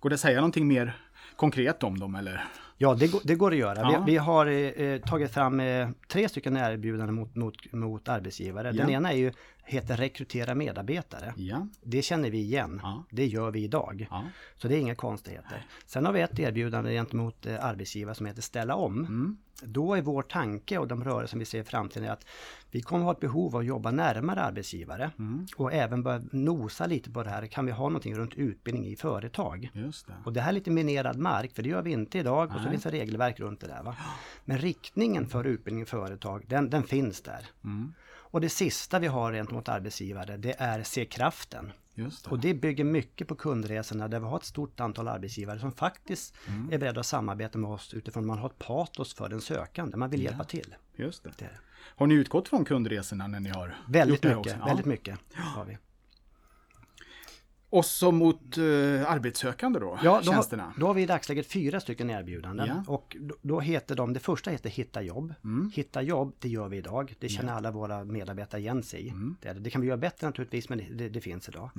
Går 0.00 0.10
det 0.10 0.14
att 0.14 0.20
säga 0.20 0.36
någonting 0.36 0.68
mer 0.68 0.96
konkret 1.36 1.82
om 1.82 1.98
dem 1.98 2.14
eller? 2.14 2.44
Ja, 2.76 2.94
det, 2.94 3.12
det 3.24 3.34
går 3.34 3.50
att 3.52 3.58
göra. 3.58 3.80
Ja. 3.92 4.02
Vi, 4.06 4.12
vi 4.12 4.18
har 4.18 4.46
eh, 4.46 4.54
eh, 4.54 5.00
tagit 5.00 5.30
fram 5.30 5.60
eh, 5.60 5.88
tre 6.08 6.28
stycken 6.28 6.56
erbjudanden 6.56 7.14
mot, 7.14 7.34
mot, 7.36 7.72
mot 7.72 8.08
arbetsgivare. 8.08 8.72
Den 8.72 8.88
Ja. 8.88 8.96
ena 8.96 9.12
är 9.12 9.16
ju, 9.16 9.32
heter 9.64 9.96
rekrytera 9.96 10.54
medarbetare. 10.54 11.34
Ja. 11.36 11.66
Det 11.82 12.02
känner 12.02 12.30
vi 12.30 12.38
igen. 12.38 12.80
Det 13.10 13.26
gör 13.26 13.50
vi 13.50 13.64
idag. 13.64 14.08
Så 14.56 14.68
det 14.68 14.76
är 14.76 14.80
inga 14.80 14.94
konstigheter. 14.94 15.66
Sen 15.86 16.06
har 16.06 16.12
vi 16.12 16.20
ett 16.20 16.38
erbjudande 16.38 16.92
gentemot 16.92 17.46
eh, 17.46 17.64
arbetsgivare 17.64 18.14
som 18.14 18.26
heter 18.26 18.42
ställa 18.42 18.74
om. 18.74 18.98
Mm. 18.98 19.36
Då 19.62 19.94
är 19.94 20.02
vår 20.02 20.22
tanke 20.22 20.78
och 20.78 20.88
de 20.88 21.04
rörelser 21.04 21.38
vi 21.38 21.44
ser 21.44 21.60
i 21.60 21.64
framtiden 21.64 22.08
är 22.08 22.12
att 22.12 22.26
vi 22.70 22.82
kommer 22.82 23.04
ha 23.04 23.12
ett 23.12 23.20
behov 23.20 23.54
av 23.54 23.60
att 23.60 23.66
jobba 23.66 23.90
närmare 23.90 24.40
arbetsgivare 24.42 25.10
Mm. 25.18 25.46
och 25.56 25.72
även 25.72 26.02
börja 26.02 26.22
nosa 26.32 26.86
lite 26.86 27.10
på 27.10 27.22
det 27.22 27.30
här. 27.30 27.46
Kan 27.46 27.66
vi 27.66 27.72
ha 27.72 27.88
någonting 27.88 28.14
runt 28.14 28.34
utbildning 28.34 28.86
i 28.86 28.96
företag? 28.96 29.70
Just 29.72 30.06
det. 30.06 30.12
Och 30.24 30.32
det 30.32 30.40
här 30.40 30.48
är 30.48 30.52
lite 30.52 30.70
minerad 31.16 31.18
mark, 31.18 31.54
för 31.54 31.62
det 31.62 31.68
gör 31.68 31.82
vi 31.82 31.90
inte 31.92 32.18
idag 32.18 32.48
och 32.48 32.54
så 32.54 32.60
Nej. 32.60 32.70
finns 32.70 32.82
det 32.82 32.90
regelverk 32.90 33.40
runt 33.40 33.60
det 33.60 33.66
där. 33.66 33.82
Va? 33.82 33.96
Men 34.44 34.58
riktningen 34.58 35.26
för 35.26 35.44
utbildning 35.46 35.82
i 35.82 35.86
företag, 35.86 36.44
den, 36.48 36.70
den 36.70 36.82
finns 36.82 37.22
där. 37.22 37.46
Mm. 37.64 37.94
Och 38.32 38.40
det 38.40 38.48
sista 38.48 38.98
vi 38.98 39.06
har 39.06 39.32
gentemot 39.32 39.68
arbetsgivare, 39.68 40.36
det 40.36 40.54
är 40.58 40.82
se 40.82 41.04
kraften. 41.04 41.72
Det. 41.94 42.26
Och 42.28 42.38
det 42.38 42.54
bygger 42.54 42.84
mycket 42.84 43.28
på 43.28 43.34
kundresorna 43.34 44.08
där 44.08 44.20
vi 44.20 44.26
har 44.26 44.36
ett 44.36 44.44
stort 44.44 44.80
antal 44.80 45.08
arbetsgivare 45.08 45.58
som 45.58 45.72
faktiskt 45.72 46.34
Mm. 46.48 46.72
är 46.72 46.78
beredda 46.78 47.00
att 47.00 47.06
samarbeta 47.06 47.58
med 47.58 47.70
oss 47.70 47.94
utifrån 47.94 48.22
att 48.24 48.26
man 48.26 48.38
har 48.38 48.46
ett 48.46 48.58
patos 48.58 49.14
för 49.14 49.28
den 49.28 49.40
sökande. 49.40 49.96
Man 49.96 50.10
vill 50.10 50.22
hjälpa 50.22 50.44
till. 50.44 50.74
Just 50.96 51.24
det. 51.24 51.30
Det 51.38 51.44
det. 51.44 51.58
Har 51.96 52.06
ni 52.06 52.14
utgått 52.14 52.48
från 52.48 52.64
kundresorna 52.64 53.26
när 53.26 53.40
ni 53.40 53.50
har 53.50 53.74
Väldigt 53.88 54.14
gjort 54.14 54.22
det 54.22 54.28
mycket, 54.28 54.38
också? 54.38 54.56
Ja. 54.60 54.66
väldigt 54.66 54.86
mycket 54.86 55.18
har 55.34 55.64
vi. 55.64 55.78
Och 57.70 57.84
så 57.84 58.12
mot 58.12 58.58
eh, 58.58 58.64
arbetssökande 59.12 59.78
då? 59.80 59.98
Ja, 60.04 60.20
då, 60.24 60.32
tjänsterna? 60.32 60.62
har- 60.62 60.72
då 60.80 60.86
har 60.86 60.94
vi 60.94 61.02
i 61.02 61.06
dagsläget 61.06 61.46
fyra 61.46 61.80
stycken 61.80 62.10
erbjudanden. 62.10 62.66
Ja. 62.68 62.84
Och 62.94 63.16
då, 63.20 63.34
då 63.42 63.60
heter 63.60 63.94
de, 63.94 64.12
det 64.12 64.20
första 64.20 64.50
heter 64.50 64.70
Hitta 64.70 65.02
jobb. 65.02 65.34
Mm. 65.44 65.70
Hitta 65.74 66.02
jobb, 66.02 66.34
det 66.38 66.48
gör 66.48 66.68
vi 66.68 66.76
idag. 66.76 67.14
Det 67.18 67.28
känner 67.28 67.52
alla 67.52 67.70
våra 67.70 68.04
medarbetare 68.04 68.60
igen 68.60 68.82
sig 68.82 69.00
i. 69.00 69.08
Mm. 69.08 69.36
Det, 69.40 69.48
är 69.48 69.54
det. 69.54 69.70
kan 69.70 69.80
vi 69.80 69.86
göra 69.86 69.96
bättre 69.96 70.26
naturligtvis, 70.26 70.68
men 70.68 70.82
det, 70.96 71.08
det, 71.08 71.20
finns 71.20 71.48
idag. 71.48 71.70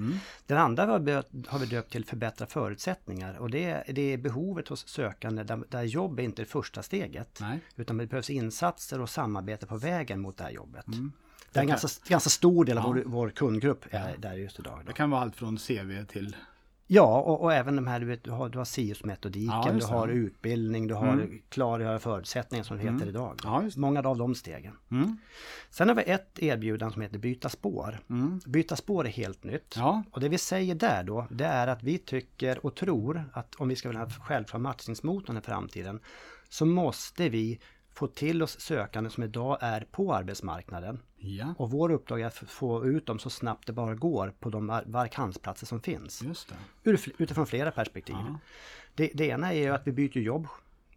Den 0.45 0.57
andra 0.57 0.85
har 0.85 0.99
vi, 0.99 1.11
har 1.47 1.59
vi 1.59 1.65
döpt 1.65 1.91
till 1.91 2.05
Förbättra 2.05 2.47
förutsättningar. 2.47 3.38
Och 3.38 3.49
det, 3.49 3.63
är- 3.63 3.93
det 3.93 4.01
är 4.13 4.17
behovet 4.17 4.67
hos 4.67 4.88
sökande 4.88 5.43
där, 5.43 5.63
där 5.69 5.83
jobb 5.83 6.19
är 6.19 6.23
inte 6.23 6.41
det 6.41 6.45
första 6.45 6.83
steget. 6.83 7.38
Nej. 7.41 7.59
Utan 7.75 7.97
det 7.97 8.05
behövs 8.07 8.29
insatser 8.29 9.01
och 9.01 9.09
samarbete 9.09 9.65
på 9.65 9.77
vägen 9.77 10.19
mot 10.21 10.38
det 10.38 10.43
här 10.43 10.51
jobbet. 10.51 10.88
Mm. 10.88 11.11
Det 11.51 11.59
är 11.59 11.61
en 11.63 11.67
ganska, 11.69 11.88
ganska 12.09 12.29
stor 12.29 12.65
del 12.65 12.77
av 12.77 12.83
vår, 12.83 13.03
vår 13.05 13.29
kundgrupp 13.29 13.85
är 13.91 14.17
där 14.17 14.33
just 14.33 14.59
idag. 14.59 14.77
Då. 14.79 14.88
Det 14.88 14.93
kan 14.93 15.09
vara 15.09 15.21
allt 15.21 15.35
från 15.35 15.57
CV 15.57 16.05
till... 16.07 16.35
Ja, 16.88 17.21
och, 17.21 17.41
och 17.41 17.53
även 17.53 17.75
de 17.75 17.88
här, 17.88 17.99
du 17.99 18.05
vet, 18.05 18.23
du 18.23 18.31
har, 18.31 18.49
du 18.49 18.57
har 18.57 18.65
SIUS-metodiken, 18.65 19.61
Ja, 19.65 19.71
du 19.79 19.85
har 19.85 20.07
utbildning, 20.07 20.88
du 20.88 20.93
har 20.93 21.07
Mm. 21.13 21.41
klargöra 21.49 21.99
förutsättningar 21.99 22.63
som 22.63 22.77
det 22.77 22.83
heter 22.83 23.07
idag. 23.07 23.39
Ja. 23.43 23.63
Många 23.75 23.99
av 24.01 24.17
de 24.17 24.35
stegen. 24.35 24.73
Mm. 24.91 25.17
Sen 25.69 25.88
har 25.88 25.95
vi 25.95 26.01
ett 26.03 26.39
erbjudande 26.39 26.93
som 26.93 27.01
heter 27.01 27.17
Byta 27.17 27.49
spår. 27.49 27.99
Mm. 28.09 28.39
Byta 28.45 28.75
spår 28.75 29.05
är 29.05 29.09
helt 29.09 29.43
nytt. 29.43 29.73
Ja. 29.77 30.03
Och 30.11 30.19
det 30.19 30.29
vi 30.29 30.38
säger 30.38 30.75
där 30.75 31.03
då, 31.03 31.27
det 31.29 31.45
är 31.45 31.67
att 31.67 31.83
vi 31.83 31.97
tycker 31.97 32.65
och 32.65 32.75
tror 32.75 33.23
att 33.33 33.55
om 33.55 33.67
vi 33.67 33.75
ska 33.75 33.89
vilja 33.89 34.03
ha 34.03 34.09
självklar 34.09 34.59
matchningsmotorn 34.59 35.38
i 35.38 35.41
framtiden 35.41 35.99
så 36.49 36.65
måste 36.65 37.29
vi 37.29 37.59
få 37.93 38.07
till 38.07 38.43
oss 38.43 38.59
sökande 38.59 39.10
som 39.10 39.24
idag 39.24 39.57
är 39.62 39.81
på 39.91 40.13
arbetsmarknaden. 40.13 41.00
Ja, 41.17 41.53
Och 41.57 41.71
vår 41.71 41.91
uppdrag 41.91 42.21
är 42.21 42.25
att 42.25 42.36
få 42.38 42.86
ut 42.86 43.05
dem 43.05 43.19
så 43.19 43.29
snabbt 43.29 43.67
det 43.67 43.74
bara 43.74 43.95
går 43.95 44.33
på 44.39 44.50
de 44.50 44.81
vakansplatser 44.86 45.65
som 45.65 45.81
finns. 45.81 46.21
utifrån 47.17 47.45
flera 47.48 47.71
perspektiv. 47.71 48.15
Ja. 48.19 48.38
Det, 48.95 49.12
det 49.13 49.25
ena 49.27 49.53
är 49.53 49.57
ju 49.60 49.67
att 49.69 49.88
vi 49.88 49.91
byter 49.91 50.17
jobb 50.17 50.48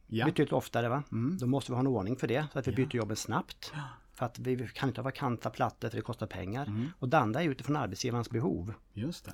Ja. 0.06 0.24
betydligt 0.26 0.52
oftare. 0.52 0.88
Va? 0.88 1.02
Mm. 1.12 1.38
Då 1.38 1.46
måste 1.46 1.72
vi 1.72 1.74
ha 1.74 1.80
en 1.80 1.86
ordning 1.86 2.16
för 2.16 2.26
det, 2.28 2.46
så 2.52 2.58
att 2.58 2.68
vi 2.68 2.72
byter 2.72 2.96
jobben 2.96 3.16
snabbt. 3.16 3.72
För 4.12 4.26
att 4.26 4.38
vi 4.38 4.68
kan 4.74 4.88
inte 4.88 5.00
ha 5.00 5.04
vakanta 5.04 5.50
plattor 5.50 5.88
för 5.88 5.96
det 5.96 6.02
kostar 6.02 6.26
pengar. 6.26 6.66
Mm. 6.66 6.86
Och 6.98 7.08
det 7.08 7.18
andra 7.18 7.42
är 7.42 7.48
utifrån 7.48 7.76
arbetsgivarens 7.76 8.30
behov. 8.30 8.74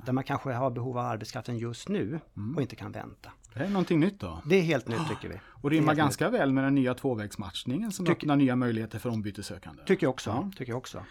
Där 0.07 0.13
man 0.13 0.25
kanske 0.25 0.53
har 0.53 0.71
behov 0.71 0.99
av 0.99 1.07
arbetskraften 1.07 1.59
just 1.59 1.89
nu 1.89 2.21
Mm. 2.37 2.57
och 2.57 2.63
inte 2.63 2.77
kan 2.77 2.93
vänta. 2.93 3.33
Det 3.53 3.59
här 3.59 3.67
är 3.67 3.71
någonting 3.71 4.01
nytt 4.01 4.21
då. 4.21 4.43
Det 4.47 4.57
är 4.57 4.63
helt 4.63 4.89
nytt 4.89 5.09
tycker 5.09 5.29
vi. 5.29 5.41
Och 5.47 5.71
rimmar 5.71 5.95
ganska 5.95 6.29
väl 6.31 6.53
med 6.53 6.65
den 6.65 6.75
nya 6.75 6.95
tvåvägsmatchningen 6.95 7.93
som 7.93 8.07
Tyck- 8.07 8.13
öppnar 8.13 8.37
nya 8.37 8.57
möjligheter 8.57 8.99
för 8.99 9.11
ombytessökande. 9.11 9.81
nytt. 9.81 9.87
Tycker 9.89 10.07
jag 10.07 10.11
också. 10.11 10.31
Ja. 10.31 10.51
Tycker 10.57 10.73
jag 10.73 10.79
också. 10.79 11.05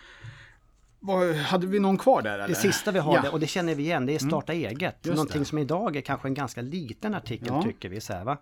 Vad, 0.99 1.35
hade 1.35 1.67
vi 1.67 1.79
någon 1.79 1.97
kvar 1.97 2.21
där 2.21 2.33
eller? 2.33 2.47
Det 2.47 2.55
sista 2.55 2.91
vi 2.91 2.99
har, 2.99 3.15
ja. 3.15 3.21
det, 3.21 3.29
och 3.29 3.39
det 3.39 3.47
känner 3.47 3.75
vi 3.75 3.83
igen, 3.83 4.05
det 4.05 4.15
är 4.15 4.19
starta 4.19 4.53
eget. 4.53 4.95
Just 5.01 5.15
Någonting 5.15 5.39
det. 5.39 5.45
som 5.45 5.57
idag 5.57 5.95
är 5.95 6.01
kanske 6.01 6.27
en 6.27 6.33
ganska 6.33 6.61
liten 6.61 7.13
artikel 7.13 7.47
Ja. 7.47 7.63
tycker 7.63 7.89
vi. 7.89 8.01
Så 8.01 8.13
här? 8.13 8.37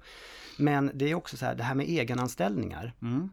Men 0.58 0.92
det 0.94 1.12
är 1.12 1.16
också 1.16 1.38
så 1.38 1.46
här, 1.46 1.56
det 1.56 1.64
här 1.64 1.76
med 1.76 1.86
egenanställningar. 1.86 2.94
Mm. 3.02 3.30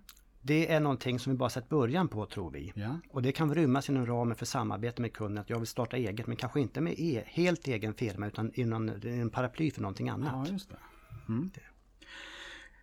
Det 0.47 0.73
är 0.73 0.81
någonting 0.81 1.19
som 1.19 1.33
vi 1.33 1.39
bara 1.39 1.51
sett 1.51 1.69
början 1.69 2.09
på 2.09 2.27
tror 2.27 2.51
vi. 2.51 2.73
Ja. 2.75 2.99
Och 3.11 3.23
det 3.23 3.33
kan 3.33 3.55
rymmas 3.55 3.89
inom 3.89 4.07
ramen 4.07 4.37
för 4.37 4.47
samarbete 4.47 5.03
med 5.03 5.13
kunden 5.13 5.43
att 5.43 5.51
jag 5.51 5.59
vill 5.59 5.67
starta 5.67 5.97
eget 5.97 6.27
men 6.27 6.37
kanske 6.37 6.61
inte 6.61 6.81
med 6.81 6.95
e 6.99 7.23
helt 7.27 7.69
egen 7.69 7.95
firma 7.95 8.27
utan 8.27 8.51
inom 8.55 8.89
en 9.05 9.31
paraply 9.31 9.71
för 9.71 9.83
någonting 9.83 10.09
annat. 10.09 10.49
ja, 10.51 10.59
det. 10.69 11.33
Mm. 11.33 11.51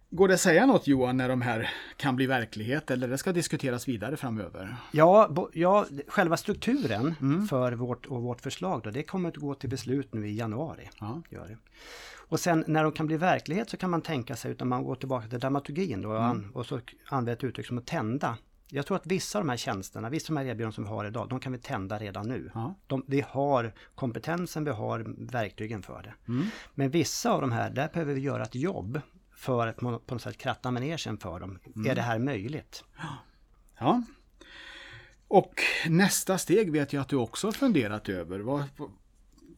Går 0.10 0.28
det 0.28 0.34
att 0.34 0.40
säga 0.40 0.66
något 0.66 0.88
Johan 0.88 1.18
när 1.18 1.30
de 1.30 1.42
här 1.42 1.70
kan 1.98 2.16
bli 2.16 2.26
verklighet 2.26 2.92
eller 2.92 3.08
det 3.08 3.18
ska 3.18 3.32
diskuteras 3.32 3.88
vidare 3.88 4.18
framöver? 4.18 4.76
Ja, 4.92 5.28
bo, 5.32 5.50
ja, 5.54 5.86
själva 6.08 6.38
strukturen 6.38 7.16
Mm. 7.22 7.48
för 7.48 7.72
vårt, 7.72 8.06
och 8.06 8.22
vårt 8.22 8.42
förslag 8.42 8.82
då, 8.84 8.92
det 8.92 9.04
kommer 9.04 9.30
att 9.30 9.38
gå 9.38 9.56
till 9.56 9.70
beslut 9.70 10.14
nu 10.14 10.28
i 10.28 10.36
januari. 10.36 10.90
Ja. 11.00 11.22
Gör 11.30 11.48
det. 11.48 11.58
Och 12.32 12.40
sen 12.40 12.64
när 12.68 12.84
de 12.84 12.92
kan 12.92 13.08
bli 13.08 13.18
verklighet 13.18 13.70
så 13.70 13.78
kan 13.78 13.90
man 13.90 14.02
tänka 14.02 14.36
sig, 14.36 14.52
utan 14.52 14.68
man 14.68 14.84
går 14.84 14.96
tillbaka 14.96 15.28
till 15.28 15.40
dramaturgin 15.40 16.02
då, 16.02 16.10
och 16.10 16.24
Mm. 16.24 16.52
och 16.52 16.66
så 16.66 16.80
använder 17.06 17.34
ett 17.34 17.44
uttryck 17.44 17.68
som 17.68 17.78
att 17.78 17.88
tända. 17.88 18.38
Jag 18.70 18.86
tror 18.86 18.98
att 18.98 19.08
vissa 19.08 19.38
av 19.40 19.46
de 19.46 19.50
här 19.50 19.58
tjänsterna, 19.58 20.10
vissa 20.10 20.34
av 20.34 20.36
de 20.36 20.42
här 20.42 20.52
erbjudanden 20.52 20.74
som 20.74 20.84
vi 20.84 20.90
har 20.90 21.06
idag, 21.06 21.30
de 21.30 21.40
kan 21.40 21.52
vi 21.52 21.58
tända 21.58 22.00
redan 22.00 22.28
nu. 22.28 22.52
Ja. 22.54 22.76
De, 22.88 23.04
vi 23.08 23.22
har 23.28 23.74
kompetensen, 23.96 24.64
vi 24.64 24.72
har 24.72 25.06
verktygen 25.32 25.84
för 25.84 26.04
det. 26.04 26.14
Mm. 26.28 26.46
Men 26.76 26.90
vissa 26.90 27.32
av 27.32 27.42
de 27.42 27.52
här, 27.52 27.70
där 27.70 27.90
behöver 27.94 28.14
vi 28.14 28.22
göra 28.22 28.44
ett 28.44 28.56
jobb 28.56 29.02
för 29.36 29.68
att 29.68 29.78
på 29.78 30.00
på 30.00 30.16
något 30.16 30.22
sätt 30.22 30.38
kratta 30.38 30.72
manegen 30.72 31.18
för 31.18 31.40
dem. 31.40 31.60
Mm. 31.76 31.92
Är 31.92 31.96
det 31.96 32.02
här 32.02 32.20
möjligt? 32.20 32.84
Ja. 33.80 34.04
Och 35.28 35.54
nästa 35.88 36.38
steg 36.38 36.72
vet 36.72 36.94
jag 36.94 37.02
att 37.02 37.10
du 37.10 37.16
också 37.16 37.48
har 37.48 37.52
funderat 37.52 38.10
över. 38.10 38.40
Vad, 38.40 38.64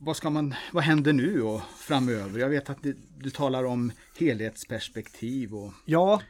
vad, 0.05 0.17
ska 0.17 0.29
man, 0.29 0.55
vad 0.72 0.83
händer 0.83 1.13
nu 1.13 1.41
och 1.41 1.62
framöver? 1.77 2.39
Jag 2.39 2.50
vet 2.50 2.69
att 2.69 2.83
du, 2.83 2.98
du 3.17 3.29
talar 3.29 3.63
om 3.63 3.91
helhetsperspektiv 4.19 5.55
och 5.55 5.74
Ja, 5.86 6.22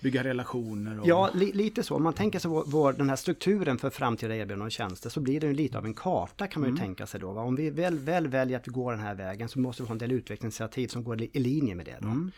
bygga 0.00 0.24
relationer. 0.24 1.00
Och... 1.00 1.08
Ja, 1.08 1.30
li, 1.34 1.52
lite 1.52 1.82
så. 1.82 1.94
Om 1.94 2.02
man 2.02 2.12
tänker 2.12 2.38
sig 2.38 2.50
vår, 2.50 2.64
vår, 2.66 2.92
den 2.92 3.08
här 3.08 3.16
strukturen 3.16 3.78
för 3.78 3.90
framtida 3.90 4.34
erbjudanden 4.34 4.66
och 4.66 4.72
tjänster 4.72 5.10
så 5.10 5.20
blir 5.20 5.40
det 5.40 5.52
lite 5.52 5.78
av 5.78 5.84
en 5.84 5.94
karta 5.94 6.46
kan 6.46 6.62
man 6.62 6.70
ju 6.70 6.76
tänka 6.76 7.06
sig 7.06 7.20
då. 7.20 7.32
Va? 7.32 7.42
Om 7.42 7.56
vi 7.56 7.70
väl, 7.70 7.98
väl 7.98 8.28
väljer 8.28 8.58
att 8.58 8.68
vi 8.68 8.72
går 8.72 8.92
den 8.92 9.00
här 9.00 9.14
vägen 9.14 9.48
så 9.48 9.58
måste 9.58 9.82
vi 9.82 9.86
ha 9.86 9.92
en 9.92 9.98
del 9.98 10.12
utvecklingsinitiativ 10.12 10.88
som 10.88 11.04
går 11.04 11.22
i, 11.22 11.38
linje 11.38 11.74
med 11.74 11.86
det. 11.86 11.96
Då. 12.00 12.30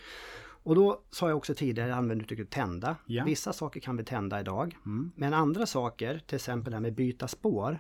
Och 0.69 0.75
då 0.75 1.01
sa 1.11 1.29
jag 1.29 1.37
också 1.37 1.55
tidigare, 1.55 1.89
jag 1.89 1.99
använde 1.99 2.25
uttrycket 2.25 2.51
tända. 2.51 2.97
Ja. 3.07 3.25
Vissa 3.25 3.53
saker 3.53 3.81
kan 3.81 3.97
vi 3.97 4.05
tända 4.05 4.41
idag. 4.41 4.77
Men 5.15 5.35
andra 5.35 5.67
saker, 5.67 6.23
till 6.27 6.37
exempel 6.37 6.71
det 6.71 6.77
här 6.77 6.81
med 6.81 6.95
byta 6.95 7.29
spår. 7.29 7.79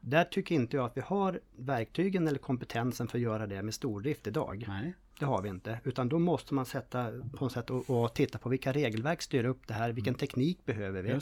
Där 0.00 0.24
tycker 0.24 0.54
inte 0.54 0.76
jag 0.76 0.86
att 0.86 0.96
vi 0.96 1.00
har 1.00 1.40
verktygen 1.56 2.28
eller 2.28 2.38
kompetensen 2.38 3.08
för 3.08 3.18
att 3.18 3.22
göra 3.22 3.46
det 3.46 3.62
med 3.62 3.74
stordrift 3.74 4.26
idag. 4.26 4.64
Nej. 4.68 4.94
Det 5.18 5.24
har 5.24 5.42
vi 5.42 5.48
inte. 5.48 5.80
Utan 5.84 6.08
då 6.08 6.18
måste 6.18 6.54
man 6.54 6.66
sätta 6.66 7.10
på 7.10 7.44
något 7.44 7.52
sätt 7.52 7.70
och, 7.70 7.90
och 7.90 8.14
titta 8.14 8.38
på 8.38 8.48
vilka 8.48 8.72
regelverk 8.72 9.22
styr 9.22 9.44
upp 9.44 9.66
det 9.66 9.74
här, 9.74 9.92
vilken 9.92 10.14
teknik 10.14 10.64
behöver 10.64 11.02
vi? 11.02 11.20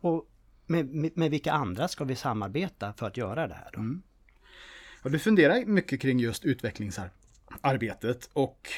Och 0.00 0.30
med, 0.66 0.86
med, 0.86 1.16
med 1.16 1.30
vilka 1.30 1.52
andra 1.52 1.88
ska 1.88 2.04
vi 2.04 2.16
samarbeta 2.16 2.92
för 2.92 3.06
att 3.06 3.16
göra 3.16 3.46
det 3.46 3.54
här? 3.54 3.70
Då? 3.72 3.80
Och 5.02 5.10
du 5.10 5.18
funderar 5.18 5.64
mycket 5.64 6.00
kring 6.00 6.20
just 6.20 6.44
utvecklingsarbetet 6.44 8.30
och 8.32 8.68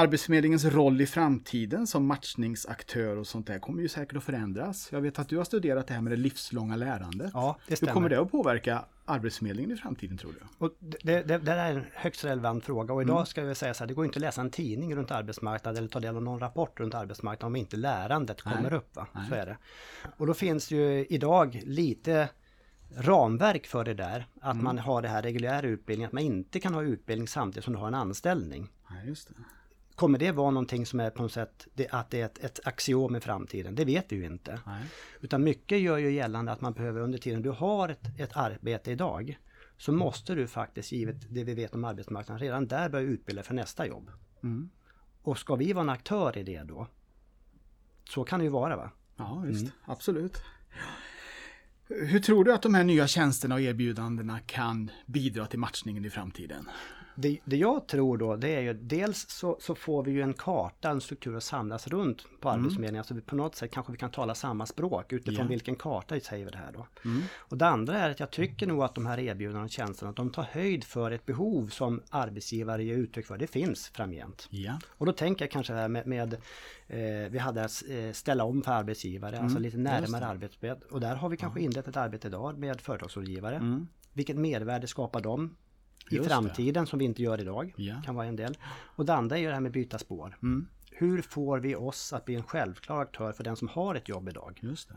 Arbetsförmedlingens 0.00 0.64
roll 0.64 1.00
i 1.00 1.06
framtiden 1.06 1.86
som 1.86 2.06
matchningsaktör 2.06 3.16
och 3.16 3.26
sånt 3.26 3.46
där 3.46 3.58
kommer 3.58 3.82
ju 3.82 3.88
säkert 3.88 4.16
att 4.16 4.24
förändras. 4.24 4.88
Jag 4.92 5.00
vet 5.00 5.18
att 5.18 5.28
du 5.28 5.36
har 5.36 5.44
studerat 5.44 5.86
det 5.86 5.94
här 5.94 6.00
med 6.00 6.12
det 6.12 6.16
livslånga 6.16 6.76
lärandet. 6.76 7.30
Ja, 7.34 7.58
det 7.66 7.70
Hur 7.70 7.76
stämmer. 7.76 7.92
kommer 7.92 8.08
det 8.08 8.20
att 8.20 8.30
påverka 8.30 8.84
Arbetsförmedlingen 9.04 9.70
i 9.70 9.76
framtiden 9.76 10.18
tror 10.18 10.32
du? 10.32 10.66
Och 10.66 10.76
det, 10.80 11.22
det, 11.22 11.38
det 11.38 11.52
är 11.52 11.74
en 11.74 11.84
högst 11.92 12.24
relevant 12.24 12.64
fråga 12.64 12.94
och 12.94 13.02
idag 13.02 13.28
ska 13.28 13.42
vi 13.42 13.54
säga 13.54 13.74
så 13.74 13.82
här, 13.84 13.88
det 13.88 13.94
går 13.94 14.04
inte 14.04 14.16
att 14.16 14.20
läsa 14.20 14.40
en 14.40 14.50
tidning 14.50 14.96
runt 14.96 15.10
arbetsmarknaden 15.10 15.78
eller 15.78 15.88
ta 15.88 16.00
del 16.00 16.16
av 16.16 16.22
någon 16.22 16.40
rapport 16.40 16.80
runt 16.80 16.94
arbetsmarknaden 16.94 17.46
om 17.46 17.56
inte 17.56 17.76
lärandet 17.76 18.42
kommer 18.42 18.72
upp. 18.72 18.96
Va? 18.96 19.06
Så 19.28 19.34
är 19.34 19.46
det. 19.46 19.56
Och 20.16 20.26
då 20.26 20.34
finns 20.34 20.70
ju 20.70 21.06
idag 21.06 21.62
lite 21.64 22.28
ramverk 22.96 23.66
för 23.66 23.84
det 23.84 23.94
där. 23.94 24.26
Att 24.40 24.62
man 24.62 24.78
har 24.78 25.02
det 25.02 25.08
här 25.08 25.22
reguljära 25.22 25.66
utbildningen, 25.66 26.08
att 26.08 26.12
man 26.12 26.22
inte 26.22 26.60
kan 26.60 26.74
ha 26.74 26.82
utbildning 26.82 27.28
samtidigt 27.28 27.64
som 27.64 27.72
du 27.72 27.78
har 27.78 27.88
en 27.88 27.94
anställning. 27.94 28.68
Nej, 28.90 29.08
just 29.08 29.28
det. 29.28 29.34
Kommer 30.00 30.18
det 30.18 30.32
vara 30.32 30.50
någonting 30.50 30.86
som 30.86 31.00
är 31.00 31.10
på 31.10 31.22
något 31.22 31.32
sätt, 31.32 31.68
det, 31.74 31.88
att 31.88 32.10
det 32.10 32.20
är 32.20 32.26
ett, 32.26 32.44
ett 32.44 32.60
axiom 32.64 33.16
i 33.16 33.20
framtiden? 33.20 33.74
Det 33.74 33.84
vet 33.84 34.12
vi 34.12 34.16
ju 34.16 34.26
inte. 34.26 34.60
Nej. 34.66 34.84
Utan 35.20 35.44
mycket 35.44 35.80
gör 35.80 35.98
ju 35.98 36.10
gällande 36.10 36.52
att 36.52 36.60
man 36.60 36.72
behöver 36.72 37.00
under 37.00 37.18
tiden 37.18 37.42
du 37.42 37.50
har 37.50 37.88
ett, 37.88 38.20
ett 38.20 38.36
arbete 38.36 38.90
idag 38.90 39.38
så 39.76 39.92
måste 39.92 40.34
du 40.34 40.46
faktiskt, 40.46 40.92
givet 40.92 41.16
det 41.28 41.44
vi 41.44 41.54
vet 41.54 41.74
om 41.74 41.84
arbetsmarknaden, 41.84 42.40
redan 42.40 42.66
där 42.66 42.88
börja 42.88 43.04
utbilda 43.04 43.42
för 43.42 43.54
nästa 43.54 43.86
jobb. 43.86 44.10
Mm. 44.42 44.70
Och 45.22 45.38
ska 45.38 45.54
vi 45.54 45.72
vara 45.72 45.82
en 45.82 45.88
aktör 45.88 46.38
i 46.38 46.42
det 46.42 46.62
då? 46.62 46.86
Så 48.04 48.24
kan 48.24 48.38
det 48.38 48.44
ju 48.44 48.50
vara 48.50 48.76
va? 48.76 48.90
Ja, 49.16 49.44
visst. 49.46 49.72
Absolut. 49.84 50.42
Hur 51.88 52.20
tror 52.20 52.44
du 52.44 52.54
att 52.54 52.62
de 52.62 52.74
här 52.74 52.84
nya 52.84 53.06
tjänsterna 53.06 53.54
och 53.54 53.60
erbjudandena 53.60 54.40
kan 54.40 54.90
bidra 55.06 55.46
till 55.46 55.58
matchningen 55.58 56.04
i 56.04 56.10
framtiden? 56.10 56.68
Det, 57.20 57.38
det 57.44 57.56
jag 57.56 57.86
tror 57.86 58.18
då 58.18 58.36
det 58.36 58.48
är 58.48 58.60
ju 58.60 58.72
dels 58.74 59.28
så, 59.28 59.56
så 59.60 59.74
får 59.74 60.04
vi 60.04 60.10
ju 60.10 60.22
en 60.22 60.32
karta, 60.34 60.90
en 60.90 61.00
struktur 61.00 61.36
att 61.36 61.42
samlas 61.42 61.88
runt 61.88 62.26
på 62.40 62.50
Arbetsförmedlingen. 62.50 63.04
Så 63.04 63.14
vi 63.14 63.20
på 63.20 63.36
något 63.36 63.54
sätt 63.56 63.70
kanske 63.70 63.92
vi 63.92 63.98
kan 63.98 64.10
tala 64.10 64.34
samma 64.34 64.66
språk 64.66 65.12
utifrån 65.12 65.44
Ja. 65.44 65.48
vilken 65.48 65.76
karta 65.76 66.20
säger 66.20 66.44
vi 66.44 66.50
det 66.50 66.58
här 66.58 66.72
då. 66.72 66.86
Och 67.36 67.56
det 67.58 67.66
andra 67.66 67.98
är 67.98 68.10
att 68.10 68.20
jag 68.20 68.30
tycker 68.30 68.66
nog 68.66 68.82
att 68.82 68.94
de 68.94 69.06
här 69.06 69.18
erbjudandena 69.18 69.64
och 69.64 69.70
tjänsterna, 69.70 70.10
att 70.10 70.16
de 70.16 70.30
tar 70.30 70.42
höjd 70.42 70.84
för 70.84 71.10
ett 71.10 71.26
behov 71.26 71.68
som 71.68 72.02
arbetsgivare 72.10 72.84
ger 72.84 72.96
uttryck 72.96 73.26
för. 73.26 73.38
Det 73.38 73.46
finns 73.46 73.88
framgent. 73.88 74.46
Ja. 74.50 74.78
Och 74.88 75.06
då 75.06 75.12
tänker 75.12 75.44
jag 75.44 75.52
kanske 75.52 75.72
det 75.72 75.78
här 75.78 75.88
med, 75.88 76.06
med 76.06 76.34
eh, 76.86 77.30
vi 77.30 77.38
hade 77.38 77.64
att 77.64 77.82
eh, 77.88 78.12
ställa 78.12 78.44
om 78.44 78.62
för 78.62 78.72
arbetsgivare, 78.72 79.38
alltså 79.38 79.58
lite 79.58 79.76
närmare 79.76 80.26
arbetsbed. 80.26 80.82
Och 80.90 81.00
där 81.00 81.14
har 81.16 81.28
vi 81.28 81.36
kanske 81.36 81.60
inlett 81.60 81.88
ett 81.88 81.96
arbete 81.96 82.28
idag 82.28 82.58
med 82.58 82.80
företagsrådgivare. 82.80 83.86
Vilket 84.12 84.36
mervärde 84.36 84.86
skapar 84.86 85.20
de 85.20 85.56
i 86.12 86.16
Just 86.16 86.28
det. 86.28 86.34
framtiden 86.34 86.86
som 86.86 86.98
vi 86.98 87.04
inte 87.04 87.22
gör 87.22 87.40
idag? 87.40 87.74
Ja. 87.76 88.02
Kan 88.04 88.14
vara 88.14 88.26
en 88.26 88.36
del. 88.36 88.58
Och 88.96 89.06
det 89.06 89.14
andra 89.14 89.36
är 89.36 89.40
ju 89.40 89.46
det 89.46 89.52
här 89.54 89.60
med 89.60 89.72
byta 89.72 89.98
spår. 89.98 90.36
Hur 90.90 91.22
får 91.22 91.58
vi 91.58 91.74
oss 91.76 92.12
att 92.12 92.24
bli 92.24 92.34
en 92.34 92.42
självklar 92.42 93.00
aktör 93.02 93.32
för 93.32 93.44
den 93.44 93.56
som 93.56 93.68
har 93.68 93.94
ett 93.94 94.08
jobb 94.08 94.28
idag? 94.28 94.58
Just 94.62 94.88
det. 94.88 94.94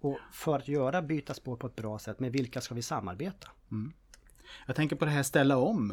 Och 0.00 0.18
för 0.32 0.56
att 0.56 0.68
göra 0.68 1.02
byta 1.02 1.34
spår 1.34 1.56
på 1.56 1.66
ett 1.66 1.76
bra 1.76 1.98
sätt, 1.98 2.20
med 2.20 2.32
vilka 2.32 2.60
ska 2.60 2.74
vi 2.74 2.82
samarbeta? 2.82 3.48
Jag 4.66 4.76
tänker 4.76 4.96
på 4.96 5.04
det 5.04 5.10
här 5.10 5.22
ställa 5.22 5.56
om. 5.56 5.90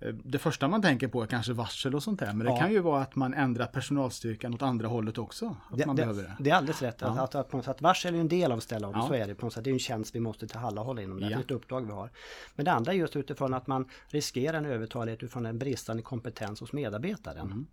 Eh, 0.00 0.08
Det 0.14 0.38
första 0.38 0.68
man 0.68 0.82
tänker 0.82 1.08
på 1.08 1.22
är 1.22 1.26
kanske 1.26 1.52
varsel 1.52 1.94
och 1.94 2.02
sånt 2.02 2.20
där. 2.20 2.32
Men 2.32 2.38
det 2.46 2.52
Ja. 2.52 2.58
kan 2.58 2.72
ju 2.72 2.78
vara 2.78 3.02
att 3.02 3.16
man 3.16 3.34
ändrar 3.34 3.66
personalstyrkan 3.66 4.54
åt 4.54 4.62
andra 4.62 4.88
hållet 4.88 5.18
också. 5.18 5.56
Att 5.70 5.78
Det, 5.78 5.86
man 5.86 5.96
det, 5.96 6.02
behöver 6.02 6.22
det. 6.22 6.36
det 6.38 6.50
är 6.50 6.54
alldeles 6.54 6.82
rätt. 6.82 7.02
Att, 7.02 7.18
att, 7.18 7.34
att, 7.34 7.48
på 7.50 7.56
något 7.56 7.66
sätt, 7.66 7.82
varsel 7.82 8.14
är 8.14 8.18
en 8.20 8.28
del 8.28 8.52
av 8.52 8.58
att 8.58 8.64
ställa 8.64 8.88
om, 8.88 8.94
Ja. 8.96 9.06
så 9.08 9.14
är 9.14 9.26
det. 9.26 9.34
På 9.34 9.46
något 9.46 9.52
sätt. 9.52 9.64
Det 9.64 9.70
är 9.70 9.72
en 9.72 9.78
tjänst 9.78 10.14
vi 10.14 10.20
måste 10.20 10.46
tillhandahålla 10.48 11.02
inom 11.02 11.20
det. 11.20 11.24
Ja. 11.24 11.28
Det 11.28 11.34
är 11.34 11.44
ett 11.44 11.50
uppdrag 11.50 11.86
vi 11.86 11.92
har. 11.92 12.10
Men 12.54 12.64
det 12.64 12.72
andra 12.72 12.92
är 12.92 12.96
just 12.96 13.16
utifrån 13.16 13.54
att 13.54 13.66
man 13.66 13.88
riskerar 14.08 14.58
en 14.58 14.64
övertalighet 14.66 15.22
utifrån 15.22 15.46
en 15.46 15.58
bristande 15.58 16.02
kompetens 16.02 16.60
hos 16.60 16.72
medarbetaren. 16.72 17.46
Mm. 17.46 17.66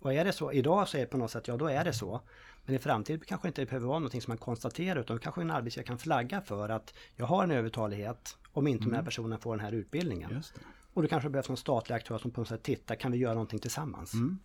Och 0.00 0.12
är 0.14 0.24
det 0.24 0.32
så, 0.32 0.52
idag 0.52 0.88
så 0.88 0.96
är 0.96 1.00
det 1.00 1.06
på 1.06 1.16
något 1.18 1.30
sätt, 1.30 1.48
ja 1.48 1.56
då 1.56 1.66
är 1.66 1.84
det 1.84 1.92
så. 1.92 2.20
Men 2.64 2.74
i 2.74 2.78
framtiden 2.78 3.20
kanske 3.26 3.48
inte 3.48 3.62
det 3.62 3.66
behöver 3.66 3.86
vara 3.86 3.98
någonting 3.98 4.22
som 4.22 4.30
man 4.30 4.38
konstaterar 4.38 5.00
utan 5.00 5.18
kanske 5.18 5.40
en 5.40 5.50
arbetsgivare 5.50 5.86
kan 5.86 5.98
flagga 5.98 6.40
för 6.40 6.68
att 6.68 6.94
jag 7.16 7.26
har 7.26 7.44
en 7.44 7.50
övertalighet 7.50 8.36
om 8.56 8.66
inte 8.66 8.84
den 8.84 8.94
här 8.94 9.02
personen 9.02 9.38
får 9.38 9.56
den 9.56 9.64
här 9.64 9.72
utbildningen. 9.72 10.24
Mm. 10.24 10.36
Just 10.36 10.54
det. 10.54 10.60
Och 10.94 11.02
det 11.02 11.08
kanske 11.08 11.28
behövs 11.30 11.48
någon 11.48 11.56
statlig 11.56 11.96
aktör 11.96 12.18
som 12.18 12.30
på 12.30 12.40
något 12.40 12.48
sätt 12.48 12.62
tittar, 12.62 12.94
kan 12.94 13.12
vi 13.12 13.18
göra 13.18 13.34
någonting 13.34 13.58
tillsammans? 13.58 14.14
Mm. 14.14 14.38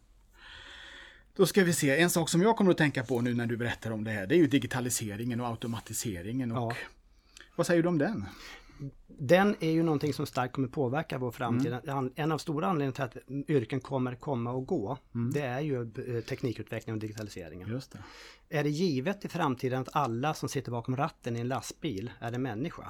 Då 1.36 1.46
ska 1.46 1.64
vi 1.64 1.74
se, 1.74 2.02
en 2.02 2.10
sak 2.10 2.30
som 2.30 2.42
jag 2.42 2.58
kommer 2.58 2.72
att 2.72 2.78
tänka 2.78 3.04
på 3.04 3.22
nu 3.22 3.34
när 3.34 3.46
du 3.46 3.58
berättar 3.58 3.92
om 3.92 4.04
det 4.04 4.12
här, 4.12 4.28
det 4.28 4.36
är 4.36 4.38
ju 4.38 4.48
digitaliseringen 4.48 5.42
och 5.42 5.48
automatiseringen. 5.48 6.52
Och 6.52 6.58
Ja. 6.58 6.76
Vad 7.56 7.68
säger 7.68 7.84
du 7.84 7.90
om 7.90 7.98
den? 7.98 8.26
Den 9.08 9.56
är 9.60 9.70
ju 9.72 9.84
någonting 9.84 10.14
som 10.14 10.26
starkt 10.26 10.54
kommer 10.54 10.68
påverka 10.68 11.18
vår 11.18 11.32
framtid. 11.32 11.74
Mm. 11.88 12.12
En- 12.16 12.32
av 12.32 12.38
stora 12.38 12.68
anledningarna 12.68 13.08
till 13.10 13.22
att 13.40 13.50
yrken 13.50 13.80
kommer 13.80 14.16
komma 14.16 14.52
och 14.52 14.66
gå, 14.68 14.98
Mm. 15.16 15.32
det 15.34 15.42
är 15.42 15.60
ju 15.60 15.82
eh, 15.82 16.24
teknikutvecklingen 16.24 16.96
och 16.98 17.02
digitaliseringen. 17.02 17.70
Just 17.70 17.92
det. 17.92 18.00
Är 18.60 18.64
det 18.64 18.70
givet 18.70 19.26
i 19.26 19.28
framtiden 19.28 19.82
att 19.82 19.96
alla 19.96 20.34
som 20.34 20.50
sitter 20.50 20.72
bakom 20.72 20.98
ratten 20.98 21.36
i 21.38 21.40
en 21.40 21.48
lastbil 21.48 22.12
är 22.20 22.32
en 22.32 22.42
människa? 22.42 22.88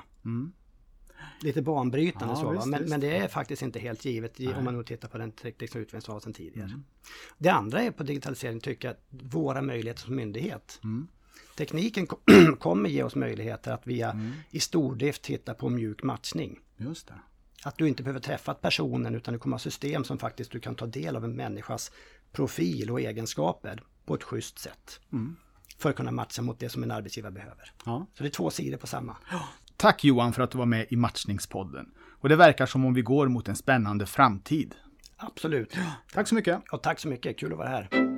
Lite 1.42 1.62
banbrytande 1.62 2.26
Mm. 2.26 2.36
Ja, 2.36 2.42
så, 2.42 2.52
visst, 2.52 2.66
Men, 2.68 2.80
visst. 2.80 2.90
men 2.90 3.00
det 3.00 3.18
är 3.18 3.28
faktiskt 3.28 3.62
inte 3.62 3.80
helt 3.80 4.06
givet 4.06 4.40
i, 4.40 4.48
om 4.48 4.64
man 4.66 4.78
nu 4.78 4.84
tittar 4.84 5.08
på 5.08 5.18
den 5.18 5.32
tekniska 5.32 5.80
utvecklingen 5.80 6.02
som 6.02 6.14
var 6.14 6.20
sedan 6.22 6.34
tidigare. 6.34 6.68
Mm. 6.68 6.84
Det 7.38 7.50
andra 7.50 7.82
är 7.82 7.92
på 7.92 8.04
digitalisering 8.04 8.60
tycker 8.60 8.88
jag, 8.88 8.94
att 8.96 9.34
våra 9.34 9.62
möjligheter 9.62 10.02
som 10.02 10.16
myndighet. 10.16 10.80
Mm. 10.84 11.08
Tekniken 11.58 12.08
ko- 12.08 12.20
kommer 12.60 12.90
ge 12.90 13.04
oss 13.04 13.16
möjligheter 13.16 13.72
att 13.72 13.88
via 13.88 14.12
Mm. 14.12 14.32
i 14.50 14.60
stordrift 14.60 15.22
titta 15.22 15.54
på 15.54 15.70
mjuk 15.70 16.04
matchning. 16.04 16.60
Just 16.78 17.08
det. 17.08 17.14
Att 17.64 17.78
du 17.78 17.88
inte 17.88 18.04
behöver 18.04 18.20
träffa 18.20 18.54
personen 18.54 19.16
utan 19.16 19.34
du 19.34 19.40
kommer 19.40 19.54
ha 19.54 19.60
system 19.60 20.04
som 20.04 20.18
faktiskt 20.18 20.52
du 20.52 20.60
kan 20.60 20.76
ta 20.76 20.86
del 20.86 21.16
av 21.16 21.24
en 21.26 21.36
människas 21.36 21.92
profil 22.32 22.92
och 22.92 23.02
egenskaper 23.02 23.84
på 24.06 24.16
ett 24.16 24.24
schysst 24.24 24.60
sätt. 24.60 25.00
För 25.78 25.90
att 25.90 25.96
kunna 25.96 26.12
matcha 26.12 26.42
mot 26.42 26.60
det 26.60 26.70
som 26.70 26.84
en 26.84 26.92
arbetsgivare 26.92 27.32
behöver. 27.32 27.72
Ja. 27.86 28.06
Så 28.14 28.24
det 28.24 28.30
är 28.30 28.32
två 28.32 28.50
sidor 28.50 28.78
på 28.78 28.88
samma. 28.88 29.18
Tack 29.82 30.04
Johan 30.04 30.34
för 30.34 30.44
att 30.44 30.52
du 30.52 30.58
var 30.58 30.66
med 30.66 30.86
i 30.90 30.96
Matchningspodden. 30.96 31.86
Och 32.20 32.30
det 32.30 32.36
verkar 32.36 32.66
som 32.66 32.86
om 32.86 32.94
vi 32.94 33.02
går 33.02 33.28
mot 33.28 33.48
en 33.48 33.56
spännande 33.56 34.06
framtid. 34.06 34.76
Absolut. 35.18 35.78
Tack 36.14 36.28
så 36.28 36.36
mycket. 36.36 36.62
Och 36.72 36.84
tack 36.84 37.00
så 37.00 37.08
mycket, 37.08 37.40
kul 37.40 37.52
att 37.52 37.58
vara 37.58 37.70
här. 37.70 38.11